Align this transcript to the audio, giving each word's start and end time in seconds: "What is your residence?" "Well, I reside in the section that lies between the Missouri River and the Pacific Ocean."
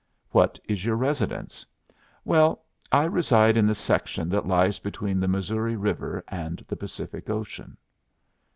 "What 0.31 0.57
is 0.63 0.83
your 0.83 0.95
residence?" 0.95 1.63
"Well, 2.25 2.65
I 2.91 3.03
reside 3.03 3.55
in 3.55 3.67
the 3.67 3.75
section 3.75 4.29
that 4.29 4.47
lies 4.47 4.79
between 4.79 5.19
the 5.19 5.27
Missouri 5.27 5.75
River 5.75 6.23
and 6.27 6.57
the 6.67 6.75
Pacific 6.75 7.29
Ocean." 7.29 7.77